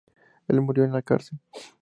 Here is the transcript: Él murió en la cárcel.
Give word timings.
Él 0.47 0.61
murió 0.61 0.83
en 0.83 0.93
la 0.93 1.03
cárcel. 1.03 1.37